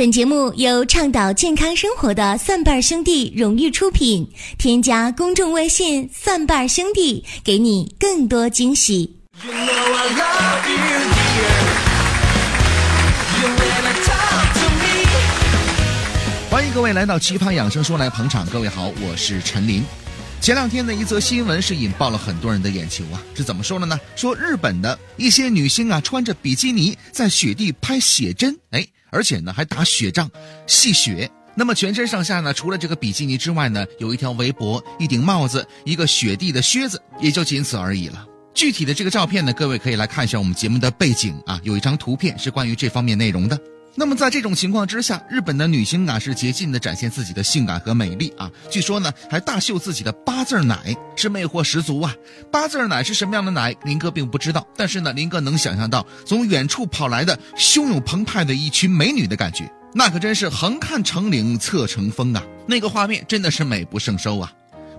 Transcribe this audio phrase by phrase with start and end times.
[0.00, 4.26] 本节目由倡导健康生活的蒜瓣兄弟荣誉出品。
[4.56, 9.14] 添加公众微信“蒜瓣兄弟”，给你更多惊喜。
[16.48, 18.46] 欢迎各位来到《奇葩养生说》来捧场。
[18.46, 19.84] 各位好，我是陈琳。
[20.40, 23.20] 前两天的一则新闻是引爆了很多人的眼球啊！
[23.34, 24.00] 是怎么说的呢？
[24.16, 28.86] 说日本的一些女星啊，穿着比基尼在雪地拍写真，哎。
[29.10, 30.30] 而且呢，还打雪仗、
[30.66, 31.30] 戏雪。
[31.54, 38.26] 那么全身上下呢，除了这个比基尼之外呢，有一条围脖、一顶帽子、一个雪地的靴子，也就仅此而已了。
[38.54, 43.58] 具体的这个照片呢，各位可以来看一下我们节目的背景啊，有一张图片是关于这方面内容的。
[43.96, 52.14] 那么在这种情况之下，日本的女星啊是竭尽的展现自己的性感和美丽啊，据说呢还大秀自己的八字奶，是魅惑十足啊。
[52.50, 53.74] 八字奶是什么样的奶？
[53.84, 64.52] 林哥并不知道，但是呢，林哥能想象到从远处跑来的汹涌澎湃的一群美女的感觉，那可真是横看成岭侧成峰啊，那个画面真的是美不胜收啊。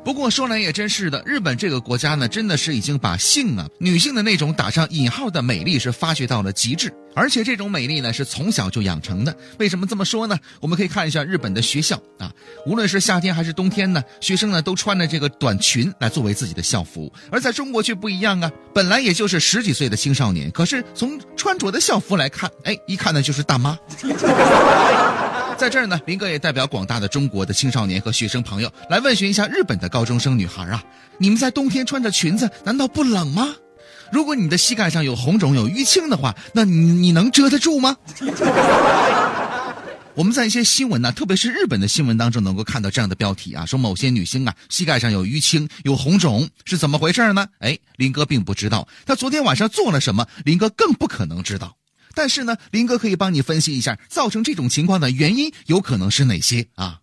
[0.03, 9.35] 不过说来也真是的，日本这个国家呢，真的是已经把性啊、女性的那种打上引号的美丽是发掘到了极致，而且这种美丽呢是从小就养成的。
[9.59, 10.35] 为什么这么说呢？
[10.59, 12.31] 我们可以看一下日本的学校啊，
[12.65, 23.77] 无论是夏天还是冬天呢，学生呢都穿着这个短裙来作为自己的校服，而在中国却不一样啊，本来也就是十几岁的青少年，可是从穿着的校服来看，哎，一看呢就是大妈。
[25.61, 30.83] 在这儿呢，林哥也代表广大的中国的青少年和学生朋友来问询一下日本的高中生女孩啊，
[31.19, 33.47] 你们在冬天穿着裙子难道不冷吗？
[34.11, 37.95] 如果你的膝盖上有红肿有淤青的话，那你你能遮得住吗？
[40.17, 47.45] 我们在一些新闻呢，特别是日本的新闻当中能够看到这样的标题啊，说某些女星啊膝盖上有淤青有红肿是怎么回事呢？
[47.59, 51.77] 哎，林哥并不知道，她昨天晚上做了什么，林哥更不可能知道。
[52.13, 56.99] 但是呢，林哥可以帮你分析一下，造成这种情况的原因有可能是哪些啊？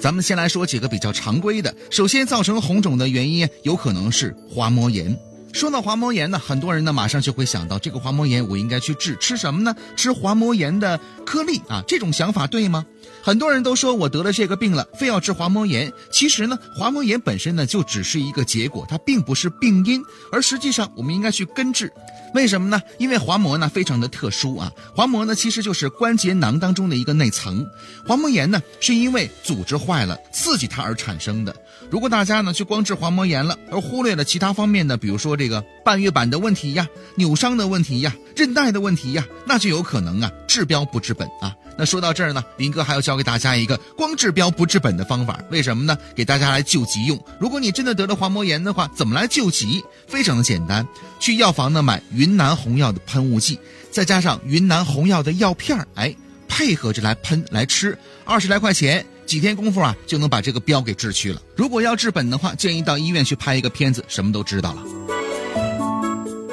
[0.00, 1.74] 咱们先来说几个比较常规的。
[1.90, 5.14] 首先，造成红肿的原因有可能是滑膜炎。
[5.52, 9.76] 说到滑膜炎呢，很多人呢马上就会想到，这个滑膜炎我应该去治，吃什么呢？
[9.96, 12.86] 吃滑膜炎的颗粒啊，这种想法对吗？
[13.22, 15.92] 很多人都说我得了这个病了，非要治滑膜炎。
[16.10, 20.02] 其实呢，滑膜炎本身呢就只是一个结果，它并不是病因。
[20.32, 21.92] 而实际上，我们应该去根治。
[22.32, 22.80] 为什么呢？
[22.98, 24.72] 因为滑膜呢非常的特殊啊。
[24.94, 27.66] 滑膜呢其实就是关节囊当中的一个内层。
[28.06, 31.54] 滑膜炎呢是因为组织坏了，刺激它而产生的。
[31.90, 41.54] 如果大家呢去光治滑膜炎了，而忽略了其他方面的，比如说这个半月板的问题呀、扭伤的问题呀、韧带的问题呀，那就有可能啊治标不治本啊。
[41.80, 45.40] 那说到这儿呢，林哥还要教给大家一个光治标不治本的方法。
[45.50, 45.96] 为什么呢？
[46.14, 47.18] 给大家来救急用。
[47.40, 49.82] 如果你真的得了滑膜炎的话，怎么来救急？
[50.06, 50.86] 非常的简单，
[51.18, 53.58] 去药房呢买云南红药的喷雾剂，
[53.90, 56.14] 再加上云南红药的药片儿，哎，
[56.46, 61.40] 配合着来喷来吃，二十来块钱，几天功夫啊就能把这个标给治去了。
[61.56, 64.82] 如果要治本的话，建议到医院去拍一个片子，什么都知道了。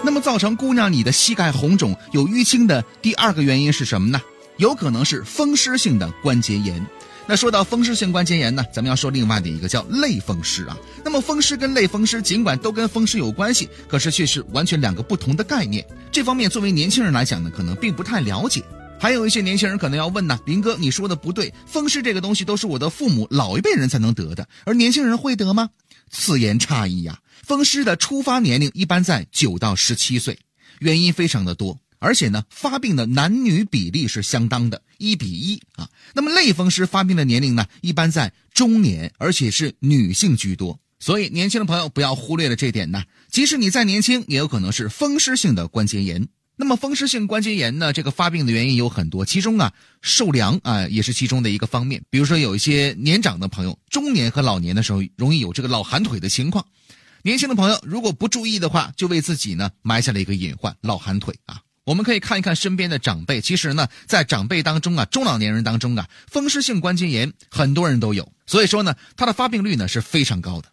[0.05, 4.21] 那么造成姑娘你的膝盖红肿有淤青的第二个原因是什么呢？
[4.57, 6.85] 有可能是风湿性的关节炎。
[7.29, 10.77] 那说到风湿性关节炎呢，咱们要说另外的一个叫类风湿啊。
[11.03, 15.85] 那么风湿跟类风湿尽管都跟风湿有关系，可是却是完全两个不同的概念。
[16.11, 18.63] 这方面作为年轻人来讲呢，可能并不太了解。
[18.99, 25.69] 还有一些年轻人可能要问呢，林哥你说的不对，风湿这个东西都是我的父母老一辈人才能得的，而年轻人会得吗？
[26.09, 27.19] 此言差矣呀。
[27.43, 30.39] 风湿的初发年龄一般在九到十七岁，
[30.79, 31.77] 原因非常的多。
[31.99, 35.89] 而且呢，发病的男女比例是相当的，一比一啊。
[36.13, 40.79] 那么类风湿发病的年龄呢，一般在中年，而且是女性居多。
[40.99, 43.03] 所以年轻的朋友不要忽略了这点呢。
[43.29, 46.27] 即使你再年轻，也有可能是风湿性的关节炎。
[46.55, 49.71] 那么风湿性关节炎呢，这个发病的原因有很多，其中啊，
[50.01, 52.01] 受凉啊也是其中的一个方面。
[52.09, 56.65] 比如说有一些年长的朋友，中年和老年的时候容易有这个老寒腿的情况。
[57.21, 61.61] 年轻的朋友如果不注意的话，就为自己呢埋下了一个隐患——老寒腿啊。
[61.87, 70.67] 我们可以看一看身边的长辈，其实呢，在长辈当中啊，中老年人当中啊，风湿性关节炎很多人都有，所以说呢，它的发病率呢是非常高的。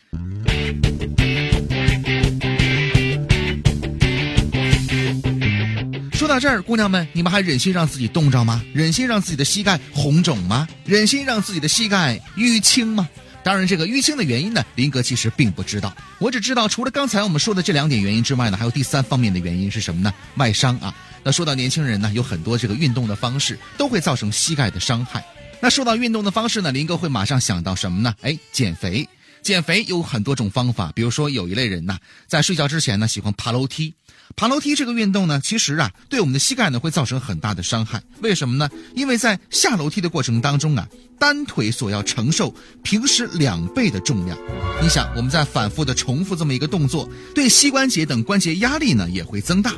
[6.15, 8.61] 说到这儿，姑娘们，你们还忍心让自己冻着吗？
[8.75, 10.67] 忍心让自己的膝盖红肿吗？
[10.85, 13.09] 忍心让自己的膝盖淤青吗？
[13.45, 15.95] 当然，这个淤青的原因呢，林哥其实并不知道。
[16.19, 20.13] 我只知道，除了刚才我们说的这两点原因之外呢，还有第三方面的原因是什么呢？
[20.37, 20.95] 外伤啊。
[21.23, 25.23] 那说到年轻人呢，有很多这个运动的方式都会造成膝盖的伤害。
[25.61, 28.15] 那说到运动的方式呢，林哥会马上想到什么呢？
[28.23, 29.07] 哎，减肥。
[29.45, 33.95] 减肥有很多种方法，比如说有一类人呐，在睡觉之前呢喜欢爬楼梯。
[34.37, 38.03] 爬楼梯这个运动呢，其实啊，对我们的膝盖呢会造成很大的伤害。
[38.23, 38.71] 为什么呢？
[38.97, 40.89] 因为在下楼梯的过程当中啊，
[41.19, 42.53] 单腿所要承受
[42.83, 44.37] 平时两倍的重量。
[44.83, 49.75] 你想，我们在反复的重复这么一个动作，对膝关节等关节压力呢也会增大。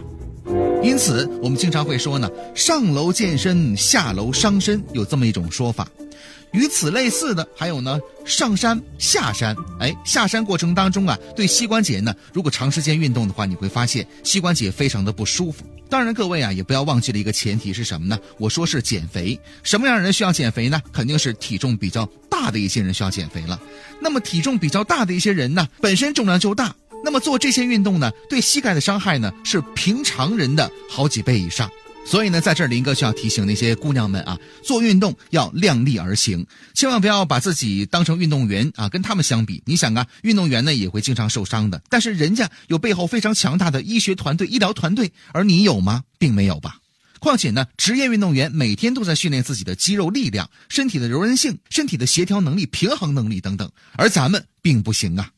[0.80, 5.88] 因此，我们经常会说呢，上楼健身，下楼伤身，有这么一种说法。
[6.52, 15.64] 与此类似的还有呢，上山下山，哎，下山过程当中啊，对膝关节呢，如果长时间运动的话，你会发现膝关节非常的不舒服。
[15.88, 18.18] 当然，各位啊，也不要忘记了一个前提是什么呢？
[18.38, 20.80] 我说是减肥，什么样的人需要减肥呢？
[20.92, 23.60] 肯定是体重比较大的一些人需要减肥了。
[24.00, 31.70] 那么体重比较大的一些人呢，本身重量就大，那么做这些运动呢，对膝盖的伤害呢，是平常人的好几倍以上。
[32.06, 39.60] 所以呢，在这儿林哥需要提醒那些姑娘们啊，做运动要量力而行，千万不要把自己当成运动员啊，跟他们相比。
[39.66, 46.04] 你想啊，运动员呢也会经常受伤的，但是人家有背后非常强大的医学团队、医疗团队，而你有吗？
[46.16, 46.76] 并没有吧。
[47.18, 55.28] 况且呢，职业运动员每天都在训练自己的肌肉力量、身体的柔韧性、身体的协调能力、平衡能力等等，而咱们并不行啊。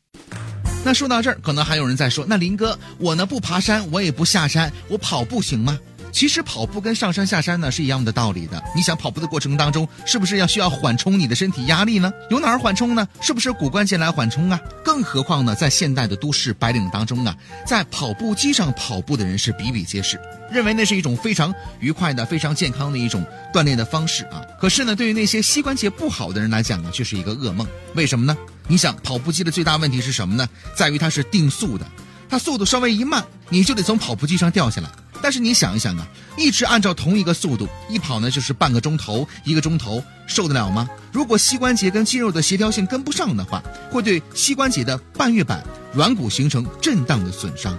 [0.84, 5.78] 那说到这儿，可能还有人在说，那林哥，我呢不爬山，我也不下山，我跑步行吗？
[6.12, 8.62] 其实跑步跟上山下山呢是一样的道理的。
[8.74, 12.12] 你想跑步的过程当中，是不是要需要缓冲你的身体压力呢？
[12.30, 13.06] 由哪儿缓冲呢？
[13.20, 14.60] 是不是骨关节来缓冲啊？
[14.84, 20.18] 更何况呢，在现代的都市白领当中啊，在跑步机上跑步的人是比比皆是，
[20.50, 24.42] 认为那是一种非常愉快的、非常健康的一种锻炼的方式啊。
[24.60, 27.66] 可是呢，对于那些膝关节不好的人来讲呢，却是一个噩梦。
[27.94, 28.36] 为什么呢？
[28.66, 30.48] 你想跑步机的最大问题是什么呢？
[30.74, 31.86] 在于它是定速的，
[32.28, 34.88] 它速度稍微一慢，你就得从跑步机上掉下来。
[35.20, 36.06] 但是你想一想啊，
[36.36, 40.88] 一直按照同一个速度一跑呢，就是半个钟头、一个钟头，受得了吗？
[41.12, 45.62] 如果膝关节跟肌肉的协调性跟不上的话，会对膝关节的半月板、
[45.92, 47.76] 软骨形成震荡的损伤。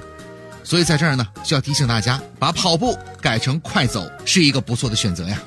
[0.64, 5.40] 所以在这儿呢，需要提醒大家，把跑步改成快走是一个不错的选择呀。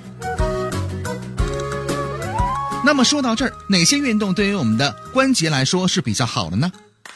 [2.84, 6.72] 那么说到这儿，哪些运动对于我们的关节来说是比较好的呢？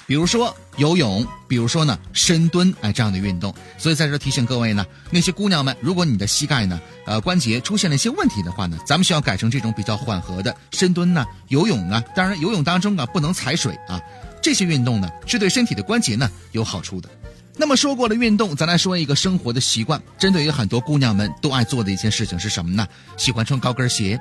[0.07, 3.53] 比如说游泳，比如说呢深蹲，哎这样的运动。
[3.77, 12.01] 所以在这提醒各位呢，那些姑娘们，如果你的膝盖呢，呃关节出现了一些问题的话呢，咱们需要改成这种比较缓和的深蹲呢、游泳啊。
[12.15, 14.01] 当然游泳当中啊不能踩水啊，
[14.41, 17.09] 这些运动呢是对身体的关节呢有好处的。
[17.57, 20.01] 那么说过了运动，咱来说一个生活的习惯。
[20.19, 22.87] 针对于很多姑娘们都爱做的一件事情是什么呢？
[23.17, 24.21] 喜欢穿高跟鞋。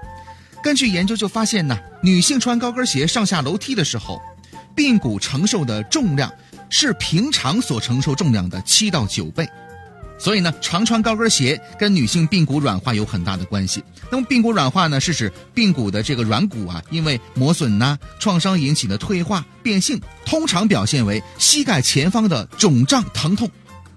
[0.63, 4.19] 根据研究就发现呢，女性穿高跟鞋上下楼梯的时候。
[4.75, 6.31] 髌骨承受的重量
[6.69, 9.47] 是平常所承受重量的七到九倍，
[10.17, 13.83] 所以呢，常穿高跟鞋跟女性髌骨软化有很大的关系。
[14.11, 23.49] 那么，髌骨软化呢，是指髌骨的这个软骨啊，因为磨损呐、创伤引起的退化变性，通常表现为膝盖前方的肿胀疼痛。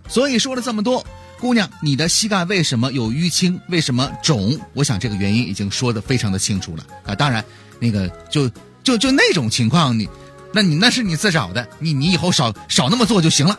[0.08, 1.04] 所以说了这么多，
[1.40, 3.60] 姑娘，你的膝盖为什么有淤青？
[3.68, 4.58] 为什么肿？
[4.74, 7.14] 我想这个原因已经说的非常的清楚了啊。
[7.14, 7.44] 当然，
[7.80, 8.48] 那个就
[8.84, 10.08] 就就那种情况你。
[10.52, 13.58] 那你那是你自找的，你你以后少少那么做就行了。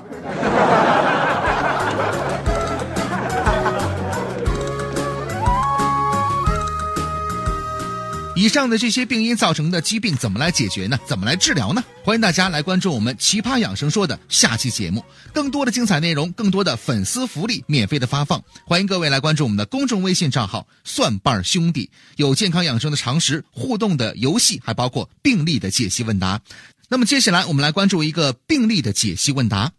[8.35, 10.97] 以上的这些病因造成的疾病怎么来解决呢？
[11.05, 11.83] 怎么来治疗呢？
[12.05, 15.03] 欢迎大家来关注我们《奇葩养生说》的下期节目，
[15.33, 18.41] 更多的精彩内容，更多的粉丝福利，免费的发放。
[18.63, 26.39] 欢迎各位来关注我们的公众微信账号“蒜瓣兄弟”，有健康养生的常识、互动的游戏，还包括病例的解析问答。
[26.91, 29.71] 那么接下来我们来关注一个病例的解析问答，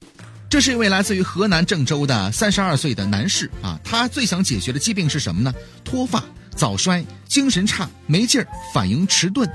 [0.48, 5.52] 这是一位来自于河南郑州的三十二岁的男士啊，他最想解决的疾病是什么呢？
[5.82, 6.22] 脱发、
[6.54, 9.50] 早衰、精神差、没劲儿、反应迟钝，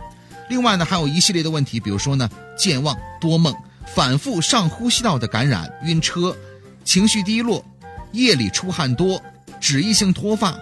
[0.50, 3.56] 另外呢还有一系列的问题，比如说呢健忘、多梦、
[3.96, 6.36] 反复上呼吸道的感染、晕车、
[6.84, 7.64] 情绪低落、
[8.12, 9.22] 夜里出汗多、
[9.62, 10.60] 脂溢性脱发、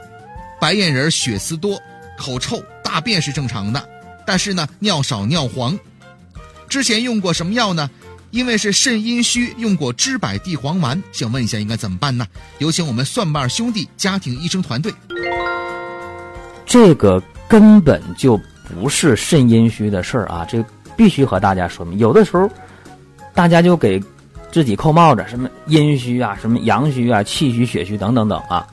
[0.61, 1.81] 白眼仁、血丝多、
[2.19, 3.83] 口臭、大便是正常的，
[4.27, 5.75] 但是呢尿少尿黄。
[6.73, 7.87] 之前用过什么药呢？
[8.31, 12.25] 因为是肾阴虚，用过知柏地黄丸，想问一下应该怎么办呢？
[12.57, 14.91] 有请我们蒜瓣兄弟家庭医生团队。
[16.65, 20.43] 这个根本就不是肾阴虚的事儿啊！
[20.49, 20.65] 这
[20.97, 21.99] 必须和大家说明。
[21.99, 22.49] 有的时候，
[23.35, 24.03] 大家就给
[24.51, 28.65] 自己扣帽子，什么阴虚啊，什么阳虚啊，气虚、血虚等等等啊。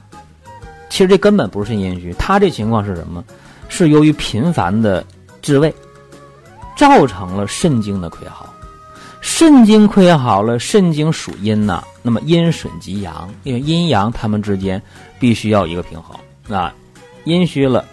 [0.88, 3.22] 其实这根本不是肾阴虚，他这情况是什么？
[3.68, 5.04] 是由于频繁的
[5.42, 5.70] 自慰。
[6.80, 8.48] 造成了肾经的亏耗，
[9.20, 14.80] 肾经亏耗了，肾经属阴呐，那么阴损及阳，因为阴阳它们之间
[15.18, 16.16] 必须要一个平衡。
[16.48, 16.72] 那
[17.24, 17.84] 阴虚了，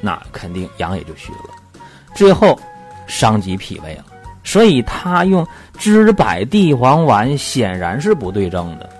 [0.00, 1.50] 那肯定阳也就虚了，
[2.16, 2.58] 最后
[3.06, 4.06] 伤及脾胃了。
[4.42, 5.46] 所以他用
[5.78, 8.90] 知柏地黄丸显然是不对症的。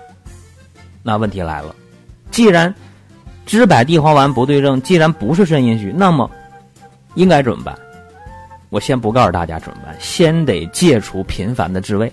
[1.03, 1.75] 那问题来了，
[2.31, 2.73] 既然
[3.45, 6.31] 知柏地黄丸不对症，既然不是肾阴虚，那么
[7.15, 7.77] 应该怎么办？
[8.73, 12.11] 我先不告诉大家怎么办，先得戒除频繁的自慰。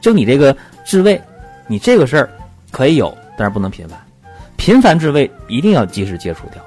[0.00, 1.20] 就你这个自慰，
[1.68, 2.28] 你这个事儿
[2.72, 3.96] 可以有，但是不能频繁。
[4.56, 6.60] 频繁自慰一定要及时戒除掉，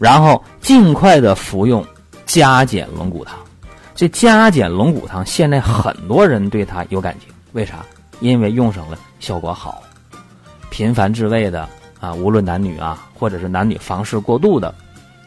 [0.00, 1.86] 然后尽快的服用
[2.26, 3.38] 加减龙骨汤。
[3.94, 7.86] 这加减龙骨汤现在很多人对它有感情，为啥？
[8.18, 9.80] 因为用上了效果好。
[10.68, 11.68] 频繁自慰的
[12.00, 14.74] 啊，无论男女啊，或者是男女房事过度的，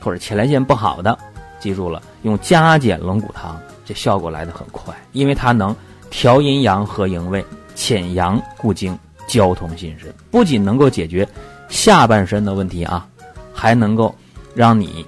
[0.01, 1.17] 或者前列腺不好的，
[1.63, 5.73] 记住了，用加减龙骨汤，这效果来得很快，因为它能
[6.09, 7.43] 调阴阳和营卫，
[7.73, 11.25] 潜阳固精，交通心神，不仅能够解决
[11.69, 13.07] 下半身的问题啊，
[13.53, 14.13] 还能够
[14.53, 15.05] 让你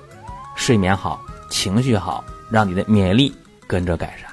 [0.56, 1.20] 睡眠好、
[1.50, 3.36] 情绪好，让你的免疫力
[3.68, 4.32] 跟着改善。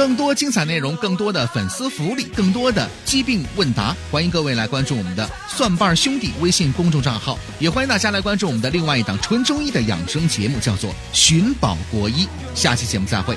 [0.00, 12.24] 更多精彩内容，更多的粉丝福利，更多的疾病问答，欢迎各位来关注我们的“蒜瓣兄弟”微信公众账号，也欢迎大家来关注我们的另外一档纯中医的养生节目，叫做《寻宝国医》。
[12.54, 13.36] 下期节目再会。